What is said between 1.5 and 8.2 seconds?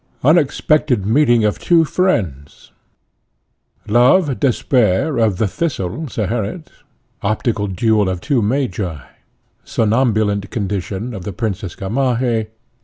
two friends. Love despair of the Thistle, Zeherit. Optical duel of